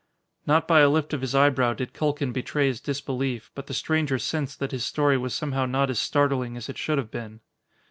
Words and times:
Not 0.47 0.67
by 0.67 0.79
a 0.79 0.89
lift 0.89 1.13
of 1.13 1.21
his 1.21 1.35
eyebrow 1.35 1.73
did 1.73 1.93
Culkin 1.93 2.33
betray 2.33 2.65
his 2.65 2.81
disbelief, 2.81 3.51
but 3.53 3.67
the 3.67 3.73
stranger 3.75 4.17
sensed 4.17 4.57
that 4.57 4.71
his 4.71 4.83
story 4.83 5.15
was 5.15 5.35
somehow 5.35 5.67
not 5.67 5.91
as 5.91 5.99
startling 5.99 6.57
as 6.57 6.67
it 6.69 6.77
should 6.79 6.97
have 6.97 7.11
been. 7.11 7.39